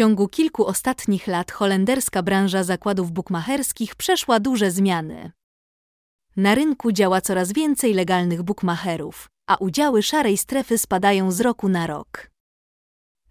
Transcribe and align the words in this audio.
ciągu 0.00 0.28
kilku 0.28 0.66
ostatnich 0.66 1.26
lat 1.26 1.52
holenderska 1.52 2.22
branża 2.22 2.64
zakładów 2.64 3.12
bukmacherskich 3.12 3.94
przeszła 3.94 4.40
duże 4.40 4.70
zmiany. 4.70 5.32
Na 6.36 6.54
rynku 6.54 6.92
działa 6.92 7.20
coraz 7.20 7.52
więcej 7.52 7.94
legalnych 7.94 8.42
bukmacherów, 8.42 9.28
a 9.46 9.56
udziały 9.56 10.02
szarej 10.02 10.36
strefy 10.36 10.78
spadają 10.78 11.32
z 11.32 11.40
roku 11.40 11.68
na 11.68 11.86
rok. 11.86 12.30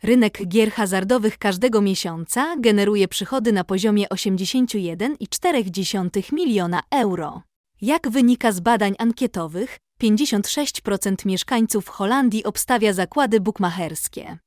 Rynek 0.03 0.47
gier 0.47 0.71
hazardowych 0.71 1.37
każdego 1.37 1.81
miesiąca 1.81 2.55
generuje 2.59 3.07
przychody 3.07 3.51
na 3.51 3.63
poziomie 3.63 4.07
81,4 4.07 6.33
miliona 6.33 6.81
euro. 6.91 7.41
Jak 7.81 8.09
wynika 8.09 8.51
z 8.51 8.59
badań 8.59 8.95
ankietowych, 8.97 9.77
56% 10.03 11.25
mieszkańców 11.25 11.87
Holandii 11.87 12.43
obstawia 12.43 12.93
zakłady 12.93 13.39
bukmacherskie. 13.39 14.37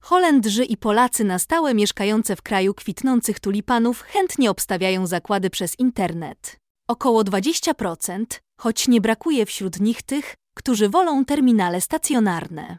Holendrzy 0.00 0.64
i 0.64 0.76
Polacy 0.76 1.24
na 1.24 1.38
stałe 1.38 1.74
mieszkające 1.74 2.36
w 2.36 2.42
kraju 2.42 2.74
kwitnących 2.74 3.40
tulipanów 3.40 4.02
chętnie 4.02 4.50
obstawiają 4.50 5.06
zakłady 5.06 5.50
przez 5.50 5.78
internet. 5.78 6.56
Około 6.88 7.22
20%, 7.22 8.24
choć 8.60 8.88
nie 8.88 9.00
brakuje 9.00 9.46
wśród 9.46 9.80
nich 9.80 10.02
tych, 10.02 10.34
którzy 10.54 10.88
wolą 10.88 11.24
terminale 11.24 11.80
stacjonarne. 11.80 12.78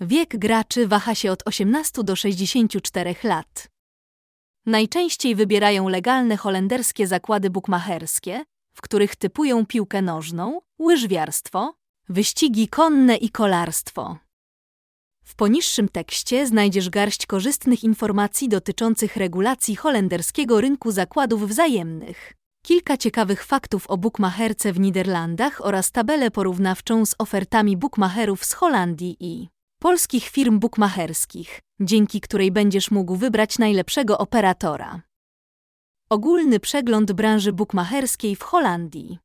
Wiek 0.00 0.38
graczy 0.38 0.88
waha 0.88 1.14
się 1.14 1.32
od 1.32 1.42
18 1.46 2.04
do 2.04 2.16
64 2.16 3.14
lat. 3.24 3.68
Najczęściej 4.66 5.34
wybierają 5.34 5.88
legalne 5.88 6.36
holenderskie 6.36 7.06
zakłady 7.06 7.50
bukmacherskie, 7.50 8.44
w 8.74 8.82
których 8.82 9.16
typują 9.16 9.66
piłkę 9.66 10.02
nożną, 10.02 10.60
łyżwiarstwo, 10.78 11.74
wyścigi 12.08 12.68
konne 12.68 13.16
i 13.16 13.30
kolarstwo. 13.30 14.23
W 15.24 15.34
poniższym 15.34 15.88
tekście 15.88 16.46
znajdziesz 16.46 16.90
garść 16.90 17.26
korzystnych 17.26 17.84
informacji 17.84 18.48
dotyczących 18.48 19.16
regulacji 19.16 19.76
holenderskiego 19.76 20.60
rynku 20.60 20.92
zakładów 20.92 21.48
wzajemnych, 21.48 22.32
kilka 22.62 22.96
ciekawych 22.96 23.44
faktów 23.44 23.86
o 23.86 23.96
bukmacherce 23.96 24.72
w 24.72 24.80
Niderlandach 24.80 25.64
oraz 25.64 25.90
tabelę 25.90 26.30
porównawczą 26.30 27.06
z 27.06 27.14
ofertami 27.18 27.76
bukmacherów 27.76 28.44
z 28.44 28.52
Holandii 28.52 29.16
i 29.20 29.48
polskich 29.80 30.28
firm 30.28 30.58
bukmacherskich, 30.58 31.60
dzięki 31.80 32.20
której 32.20 32.52
będziesz 32.52 32.90
mógł 32.90 33.16
wybrać 33.16 33.58
najlepszego 33.58 34.18
operatora. 34.18 35.02
Ogólny 36.10 36.60
przegląd 36.60 37.12
branży 37.12 37.52
bukmacherskiej 37.52 38.36
w 38.36 38.42
Holandii. 38.42 39.18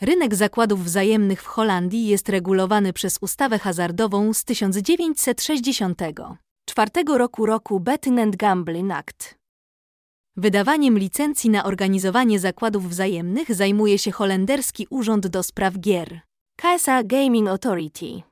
Rynek 0.00 0.34
zakładów 0.34 0.84
wzajemnych 0.84 1.42
w 1.42 1.46
Holandii 1.46 2.06
jest 2.06 2.28
regulowany 2.28 2.92
przez 2.92 3.18
ustawę 3.20 3.58
hazardową 3.58 4.32
z 4.32 4.44
1964 4.44 6.90
roku 7.16 7.46
roku 7.46 7.80
Betting 7.80 8.20
and 8.20 8.36
Gambling 8.36 8.92
Act. 8.92 9.38
Wydawaniem 10.36 10.98
licencji 10.98 11.50
na 11.50 11.64
organizowanie 11.64 12.40
zakładów 12.40 12.88
wzajemnych 12.88 13.54
zajmuje 13.54 13.98
się 13.98 14.10
holenderski 14.10 14.86
Urząd 14.90 15.26
do 15.26 15.42
Spraw 15.42 15.78
Gier, 15.78 16.20
KSA 16.56 17.02
Gaming 17.02 17.48
Authority. 17.48 18.22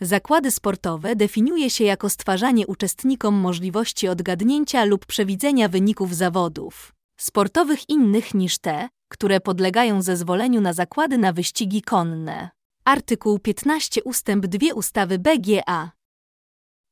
Zakłady 0.00 0.50
sportowe 0.50 1.16
definiuje 1.16 1.70
się 1.70 1.84
jako 1.84 2.10
stwarzanie 2.10 2.66
uczestnikom 2.66 3.34
możliwości 3.34 4.08
odgadnięcia 4.08 4.84
lub 4.84 5.06
przewidzenia 5.06 5.68
wyników 5.68 6.16
zawodów 6.16 6.99
sportowych 7.22 7.88
innych 7.88 8.34
niż 8.34 8.58
te, 8.58 8.88
które 9.08 9.40
podlegają 9.40 10.02
zezwoleniu 10.02 10.60
na 10.60 10.72
zakłady 10.72 11.18
na 11.18 11.32
wyścigi 11.32 11.82
konne. 11.82 12.50
Artykuł 12.84 13.38
15 13.38 14.02
ustęp 14.04 14.46
2 14.46 14.74
ustawy 14.74 15.18
BGA. 15.18 15.90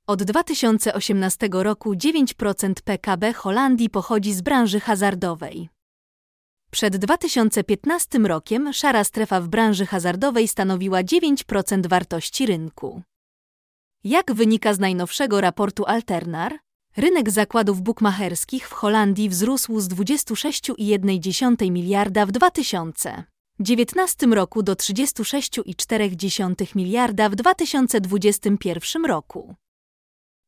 Od 0.06 0.22
2018 0.22 1.48
roku 1.52 1.94
9% 1.94 2.72
PKB 2.84 3.32
Holandii 3.32 3.90
pochodzi 3.90 4.32
z 4.32 4.40
branży 4.42 4.80
hazardowej. 4.80 5.68
Przed 6.70 6.96
2015 6.96 8.18
rokiem 8.18 8.72
szara 8.72 9.04
strefa 9.04 9.40
w 9.40 9.48
branży 9.48 9.86
hazardowej 9.86 10.48
stanowiła 10.48 11.02
9% 11.02 11.86
wartości 11.86 12.46
rynku. 12.46 13.02
Jak 14.04 14.32
wynika 14.32 14.74
z 14.74 14.78
najnowszego 14.78 15.40
raportu 15.40 15.84
Alternar, 15.86 16.58
rynek 16.98 17.30
zakładów 17.30 17.82
bukmacherskich 17.82 18.68
w 18.68 18.72
Holandii 18.72 19.28
wzrósł 19.28 19.80
z 19.80 19.88
26,1 19.88 21.70
miliarda 21.70 22.26
w 22.26 22.32
2019 22.32 24.26
roku 24.26 24.62
do 24.62 24.74
36,4 24.74 26.76
miliarda 26.76 27.28
w 27.28 27.34
2021 27.34 29.04
roku. 29.04 29.54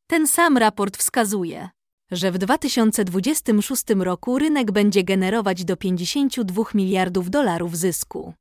Ten 0.07 0.27
sam 0.27 0.57
raport 0.57 0.97
wskazuje, 0.97 1.69
że 2.11 2.31
w 2.31 2.37
2026 2.37 3.83
roku 3.99 4.39
rynek 4.39 4.71
będzie 4.71 5.03
generować 5.03 5.65
do 5.65 5.77
52 5.77 6.63
miliardów 6.73 7.29
dolarów 7.29 7.77
zysku. 7.77 8.33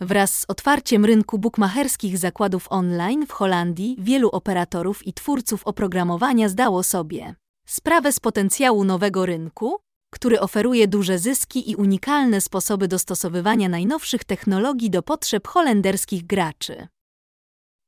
Wraz 0.00 0.38
z 0.38 0.44
otwarciem 0.48 1.04
rynku 1.04 1.38
bukmacherskich 1.38 2.18
zakładów 2.18 2.66
online 2.70 3.26
w 3.26 3.32
Holandii 3.32 3.96
wielu 3.98 4.28
operatorów 4.28 5.06
i 5.06 5.12
twórców 5.12 5.64
oprogramowania 5.64 6.48
zdało 6.48 6.82
sobie 6.82 7.34
sprawę 7.66 8.12
z 8.12 8.20
potencjału 8.20 8.84
nowego 8.84 9.26
rynku, 9.26 9.78
który 10.12 10.40
oferuje 10.40 10.88
duże 10.88 11.18
zyski 11.18 11.70
i 11.70 11.76
unikalne 11.76 12.40
sposoby 12.40 12.88
dostosowywania 12.88 13.68
najnowszych 13.68 14.24
technologii 14.24 14.90
do 14.90 15.02
potrzeb 15.02 15.48
holenderskich 15.48 16.26
graczy. 16.26 16.88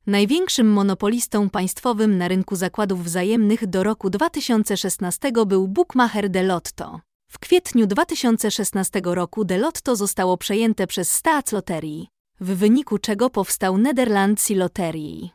Największym 0.07 0.73
monopolistą 0.73 1.51
państwowym 1.51 2.19
na 2.19 2.29
rynku 2.29 2.57
zakładów 2.57 3.05
wzajemnych 3.05 3.67
do 3.67 3.83
roku 3.83 4.11
2016 4.11 5.33
był 5.47 5.69
Bookmacher 5.69 6.31
de 6.31 6.43
Lotto. 6.43 7.01
W 7.31 7.39
kwietniu 7.39 7.87
2016 7.87 9.01
roku 9.05 9.45
de 9.45 9.59
Lotto 9.59 9.97
zostało 9.97 10.37
przejęte 10.37 10.87
przez 10.87 11.13
Staatsloterie, 11.13 12.05
w 12.41 12.55
wyniku 12.57 12.99
czego 12.99 13.31
powstał 13.31 13.79
Nederlandse 13.79 14.55
Loterie. 14.55 15.29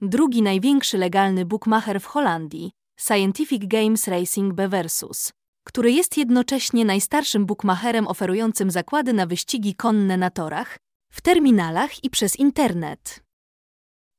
Drugi 0.00 0.42
największy 0.42 0.98
legalny 0.98 1.44
bookmacher 1.44 2.00
w 2.00 2.06
Holandii, 2.06 2.72
Scientific 3.00 3.62
Games 3.66 4.08
Racing 4.08 4.54
Beversus, 4.54 5.32
który 5.64 5.92
jest 5.92 6.16
jednocześnie 6.16 6.84
najstarszym 6.84 7.46
bookmacherem 7.46 8.08
oferującym 8.08 8.70
zakłady 8.70 9.12
na 9.12 9.26
wyścigi 9.26 9.74
konne 9.74 10.16
na 10.16 10.30
torach, 10.30 10.78
w 11.12 11.20
terminalach 11.20 12.04
i 12.04 12.10
przez 12.10 12.36
internet. 12.36 13.22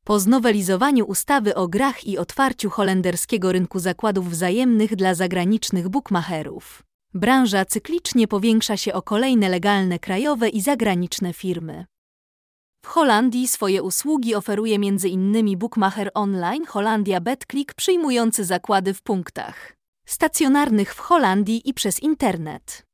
Po 0.03 0.19
znowelizowaniu 0.19 1.05
ustawy 1.05 1.55
o 1.55 1.67
grach 1.67 2.07
i 2.07 2.17
otwarciu 2.17 2.69
holenderskiego 2.69 3.51
rynku 3.51 3.79
zakładów 3.79 4.29
wzajemnych 4.29 4.95
dla 4.95 5.15
zagranicznych 5.15 5.89
bookmacherów, 5.89 6.83
branża 7.13 7.65
cyklicznie 7.65 8.27
powiększa 8.27 8.77
się 8.77 8.93
o 8.93 9.01
kolejne 9.01 9.49
legalne 9.49 9.99
krajowe 9.99 10.49
i 10.49 10.61
zagraniczne 10.61 11.33
firmy. 11.33 11.85
W 12.85 12.87
Holandii 12.87 13.47
swoje 13.47 13.83
usługi 13.83 14.35
oferuje 14.35 14.75
m.in. 14.75 15.57
bookmacher 15.57 16.11
online 16.13 16.65
Holandia 16.65 17.21
BetClick 17.21 17.73
przyjmujący 17.73 18.45
zakłady 18.45 18.93
w 18.93 19.01
punktach 19.01 19.77
stacjonarnych 20.05 20.93
w 20.95 20.99
Holandii 20.99 21.69
i 21.69 21.73
przez 21.73 21.99
internet. 21.99 22.85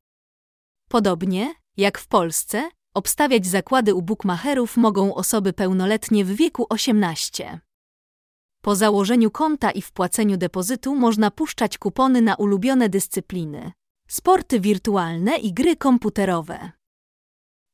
Podobnie 0.90 1.54
jak 1.78 1.98
w 1.98 2.08
Polsce, 2.08 2.70
Obstawiać 2.94 3.48
zakłady 3.48 3.96
u 3.96 4.02
bukmacherów 4.02 4.78
mogą 4.78 5.16
osoby 5.16 5.54
pełnoletnie 5.54 6.26
w 6.26 6.36
wieku 6.36 6.66
18. 6.70 7.60
Po 8.62 8.76
założeniu 8.76 9.32
konta 9.32 9.72
i 9.72 9.82
wpłaceniu 9.82 10.38
depozytu 10.38 10.96
można 10.96 11.32
puszczać 11.32 11.78
kupony 11.78 12.22
na 12.22 12.36
ulubione 12.36 12.90
dyscypliny, 12.90 13.72
sporty 14.08 14.60
wirtualne 14.60 15.38
i 15.38 15.54
gry 15.54 15.76
komputerowe. 15.76 16.72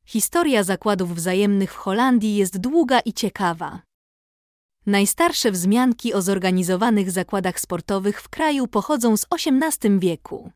Historia 0.06 0.64
zakładów 0.64 1.16
wzajemnych 1.16 1.74
w 1.74 1.76
Holandii 1.76 2.36
jest 2.36 2.58
długa 2.58 3.00
i 3.00 3.14
ciekawa. 3.14 3.82
Najstarsze 4.86 5.52
wzmianki 5.52 6.14
o 6.14 6.22
zorganizowanych 6.22 7.12
zakładach 7.12 7.60
sportowych 7.60 8.22
w 8.22 8.30
kraju 8.30 8.68
pochodzą 8.68 9.18
z 9.18 9.26
XVIII 9.34 10.00
wieku. 10.00 10.52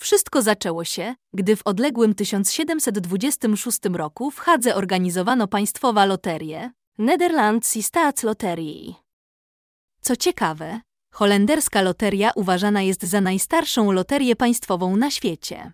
Wszystko 0.00 0.42
zaczęło 0.42 0.84
się, 0.84 1.14
gdy 1.34 1.56
w 1.56 1.62
odległym 1.64 2.14
1726 2.14 3.78
roku 3.92 4.30
w 4.30 4.38
Hadze 4.38 4.74
organizowano 4.74 5.48
państwowa 5.48 6.04
loterię 6.04 6.70
Nederlandse 6.98 7.82
Staatsloterie. 7.82 8.94
Co 10.00 10.16
ciekawe, 10.16 10.80
holenderska 11.12 11.82
loteria 11.82 12.30
uważana 12.34 12.82
jest 12.82 13.02
za 13.02 13.20
najstarszą 13.20 13.92
loterię 13.92 14.36
państwową 14.36 14.96
na 14.96 15.10
świecie. 15.10 15.72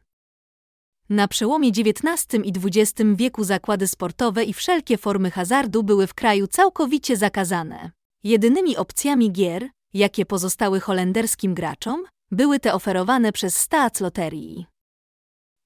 Na 1.08 1.28
przełomie 1.28 1.68
XIX 1.68 2.44
i 2.44 2.52
XX 2.64 3.02
wieku 3.14 3.44
zakłady 3.44 3.86
sportowe 3.86 4.44
i 4.44 4.52
wszelkie 4.52 4.98
formy 4.98 5.30
hazardu 5.30 5.82
były 5.82 6.06
w 6.06 6.14
kraju 6.14 6.46
całkowicie 6.46 7.16
zakazane. 7.16 7.90
Jedynymi 8.24 8.76
opcjami 8.76 9.32
gier, 9.32 9.68
jakie 9.94 10.26
pozostały 10.26 10.80
holenderskim 10.80 11.54
graczom, 11.54 12.04
były 12.30 12.60
te 12.60 12.74
oferowane 12.74 13.32
przez 13.32 13.58
Staatsloterii. 13.58 14.66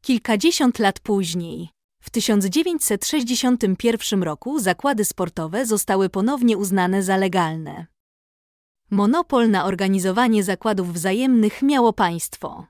Kilkadziesiąt 0.02 0.78
lat 0.78 1.00
później, 1.00 1.70
w 2.02 2.10
1961 2.10 4.22
roku 4.22 4.58
zakłady 4.58 5.04
sportowe 5.04 5.66
zostały 5.66 6.08
ponownie 6.08 6.58
uznane 6.58 7.02
za 7.02 7.16
legalne. 7.16 7.86
Monopol 8.90 9.50
na 9.50 9.64
organizowanie 9.64 10.44
zakładów 10.44 10.92
wzajemnych 10.92 11.62
miało 11.62 11.92
państwo. 11.92 12.66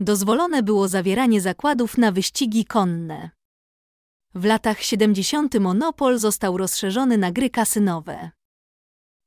Dozwolone 0.00 0.62
było 0.62 0.88
zawieranie 0.88 1.40
zakładów 1.40 1.98
na 1.98 2.12
wyścigi 2.12 2.64
konne. 2.64 3.30
W 4.34 4.44
latach 4.44 4.82
70. 4.82 5.60
monopol 5.60 6.18
został 6.18 6.56
rozszerzony 6.56 7.18
na 7.18 7.32
gry 7.32 7.50
kasynowe. 7.50 8.30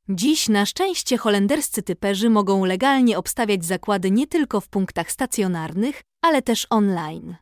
Dziś 0.10 0.50
na 0.50 0.66
szczęście 0.66 1.18
holenderscy 1.18 1.84
typerzy 1.84 2.30
mogą 2.30 2.66
legalnie 2.66 3.18
obstawiać 3.18 3.66
zakłady 3.66 4.12
nie 4.12 4.28
tylko 4.28 4.62
w 4.62 4.68
punktach 4.68 5.12
stacjonarnych, 5.12 6.02
ale 6.22 6.42
też 6.42 6.68
online. 6.70 7.36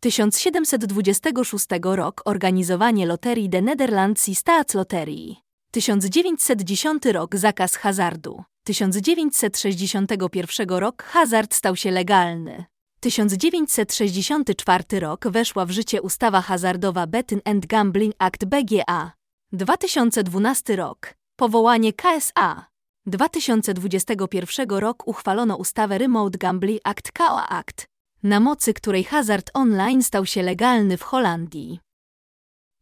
1726 0.00 1.66
rok 1.82 2.22
organizowanie 2.24 3.06
loterii 3.06 3.48
de 3.48 3.62
Nederlandse 3.62 4.34
Staatsloterii. 4.34 5.36
1910 5.70 7.06
rok 7.06 7.36
zakaz 7.36 7.74
hazardu. 7.74 8.42
1961 8.64 10.68
rok 10.68 11.02
hazard 11.02 11.54
stał 11.54 11.76
się 11.76 11.90
legalny. 11.90 12.64
1964 13.00 15.00
rok 15.00 15.28
weszła 15.28 15.66
w 15.66 15.70
życie 15.70 16.02
ustawa 16.02 16.40
hazardowa 16.40 17.06
Betting 17.06 17.48
and 17.48 17.66
Gambling 17.66 18.14
Act 18.18 18.44
BGA. 18.44 19.12
2012 19.52 20.76
rok 20.76 21.17
powołanie 21.38 21.92
KSA. 21.92 22.66
2021 23.06 24.70
rok 24.70 25.08
uchwalono 25.08 25.56
ustawę 25.56 25.98
Remote 25.98 26.38
Gambling 26.38 26.80
Act 26.84 27.12
KOA 27.12 27.48
Act, 27.48 27.86
na 28.22 28.40
mocy 28.40 28.74
której 28.74 29.04
hazard 29.04 29.50
online 29.54 30.02
stał 30.02 30.26
się 30.26 30.42
legalny 30.42 30.96
w 30.96 31.02
Holandii. 31.02 31.80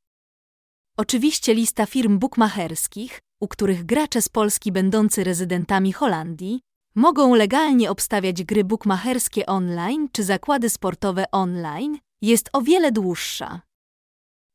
Oczywiście 0.97 1.55
lista 1.55 1.87
firm 1.87 2.19
bukmacherskich, 2.19 3.21
u 3.41 3.49
których 3.49 3.85
gracze 3.85 4.23
z 4.23 4.29
Polski 4.29 4.73
będący 4.73 5.25
rezydentami 5.25 5.93
Holandii 5.93 6.61
mogą 6.95 7.35
legalnie 7.35 7.91
obstawiać 7.91 8.45
gry 8.45 8.65
bukmacherskie 8.65 9.47
online 9.47 10.09
czy 10.13 10.25
zakłady 10.25 10.71
sportowe 10.71 11.25
online, 11.33 11.99
jest 12.23 12.51
o 12.53 12.63
wiele 12.63 12.93
dłuższa. 12.93 13.61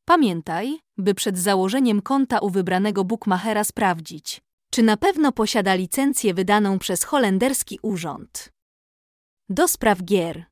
Pamiętaj, 0.05 0.79
by 0.97 1.13
przed 1.13 1.37
założeniem 1.37 2.01
konta 2.01 2.39
u 2.39 2.49
wybranego 2.49 3.03
bukmachera 3.03 3.63
sprawdzić, 3.63 4.41
czy 4.71 4.83
na 4.83 4.97
pewno 4.97 5.31
posiada 5.31 5.75
licencję 5.75 6.33
wydaną 6.33 6.79
przez 6.79 7.03
holenderski 7.03 7.79
urząd. 7.81 8.56
Do 9.49 9.67
spraw 9.67 10.03
gier. 10.03 10.45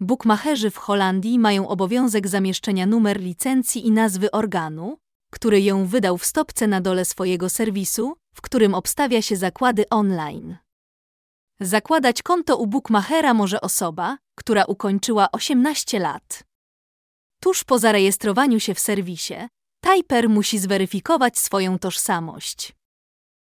Bukmacherzy 0.00 0.70
w 0.70 0.76
Holandii 0.76 1.38
mają 1.38 1.68
obowiązek 1.68 2.28
zamieszczenia 2.28 2.86
numer 2.86 3.20
licencji 3.20 3.86
i 3.86 3.90
nazwy 3.90 4.30
organu, 4.30 4.98
który 5.32 5.60
ją 5.60 5.86
wydał 5.86 6.18
w 6.18 6.24
stopce 6.24 6.66
na 6.66 6.80
dole 6.80 7.04
swojego 7.04 7.48
serwisu, 7.48 8.16
w 8.34 8.40
którym 8.40 8.74
obstawia 8.74 9.22
się 9.22 9.36
zakłady 9.36 9.88
online. 9.88 10.56
Zakładać 11.60 12.22
konto 12.22 12.56
u 12.56 12.66
bukmachera 12.66 13.34
może 13.34 13.60
osoba, 13.60 14.18
która 14.34 14.64
ukończyła 14.64 15.28
18 15.32 15.98
lat. 15.98 16.44
Tuż 17.42 17.64
po 17.64 17.78
zarejestrowaniu 17.78 18.60
się 18.60 18.74
w 18.74 18.80
serwisie, 18.80 19.34
Tajper 19.80 20.28
musi 20.28 20.58
zweryfikować 20.58 21.38
swoją 21.38 21.78
tożsamość. 21.78 22.79